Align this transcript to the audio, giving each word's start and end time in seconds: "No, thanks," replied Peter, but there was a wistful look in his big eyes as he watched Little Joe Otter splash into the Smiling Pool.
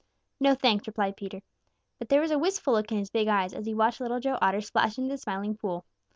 "No, 0.39 0.55
thanks," 0.55 0.87
replied 0.87 1.15
Peter, 1.15 1.43
but 1.99 2.09
there 2.09 2.21
was 2.21 2.31
a 2.31 2.39
wistful 2.39 2.73
look 2.73 2.91
in 2.91 2.97
his 2.97 3.11
big 3.11 3.27
eyes 3.27 3.53
as 3.53 3.67
he 3.67 3.75
watched 3.75 4.01
Little 4.01 4.19
Joe 4.19 4.39
Otter 4.41 4.61
splash 4.61 4.97
into 4.97 5.11
the 5.11 5.17
Smiling 5.19 5.55
Pool. 5.55 5.85